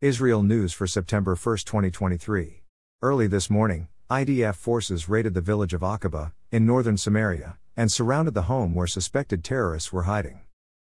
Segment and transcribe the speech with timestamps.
[0.00, 2.62] Israel News for September 1, 2023.
[3.02, 8.32] Early this morning, IDF forces raided the village of Aqaba, in northern Samaria, and surrounded
[8.32, 10.42] the home where suspected terrorists were hiding.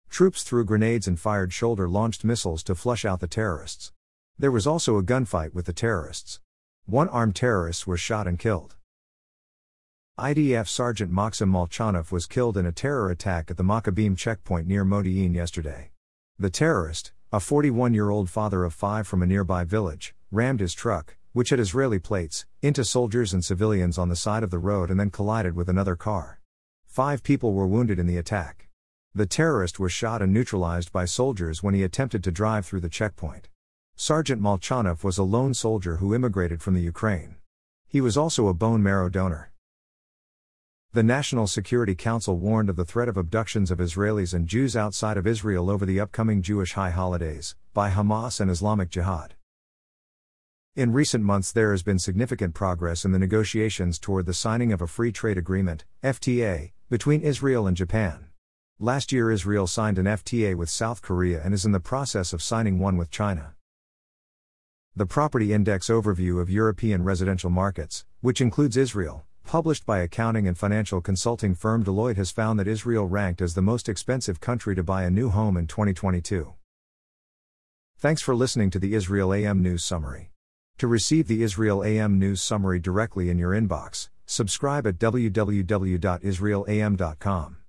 [0.10, 3.92] Troops threw grenades and fired shoulder launched missiles to flush out the terrorists.
[4.40, 6.40] There was also a gunfight with the terrorists.
[6.86, 8.78] One armed terrorist was shot and killed.
[10.18, 14.86] IDF Sergeant Maxim Molchanov was killed in a terror attack at the Maccabim checkpoint near
[14.86, 15.92] Modi'in yesterday.
[16.40, 20.74] The terrorist, a 41 year old father of five from a nearby village, rammed his
[20.74, 24.92] truck, which had Israeli plates, into soldiers and civilians on the side of the road
[24.92, 26.42] and then collided with another car.
[26.86, 28.68] Five people were wounded in the attack.
[29.16, 32.90] The terrorist was shot and neutralized by soldiers when he attempted to drive through the
[32.90, 33.48] checkpoint.
[33.96, 37.38] Sergeant Molchanov was a lone soldier who immigrated from the Ukraine.
[37.88, 39.51] He was also a bone marrow donor.
[40.94, 45.16] The National Security Council warned of the threat of abductions of Israelis and Jews outside
[45.16, 49.36] of Israel over the upcoming Jewish high holidays, by Hamas and Islamic Jihad.
[50.76, 54.82] In recent months, there has been significant progress in the negotiations toward the signing of
[54.82, 58.26] a free trade agreement, FTA, between Israel and Japan.
[58.78, 62.44] Last year, Israel signed an FTA with South Korea and is in the process of
[62.44, 63.56] signing one with China.
[64.94, 70.58] The Property Index Overview of European Residential Markets, which includes Israel, published by accounting and
[70.58, 74.82] financial consulting firm Deloitte has found that Israel ranked as the most expensive country to
[74.82, 76.54] buy a new home in 2022.
[77.98, 80.32] Thanks for listening to the Israel AM News Summary.
[80.78, 87.61] To receive the Israel AM News Summary directly in your inbox, subscribe at www.israelam.com.